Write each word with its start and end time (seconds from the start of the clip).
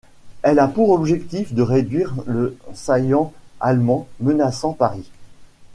Elle 0.41 0.57
a 0.57 0.67
pour 0.67 0.89
objectif 0.89 1.53
de 1.53 1.61
réduire 1.61 2.15
le 2.25 2.57
saillant 2.73 3.33
allemand 3.59 4.07
menaçant 4.19 4.73
Paris. 4.73 5.07